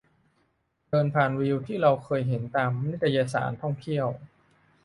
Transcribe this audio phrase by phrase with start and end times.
[0.89, 4.07] เดินผ่านวิวที่เราเคยเห็นตามนิตยสารท่องเที่ยว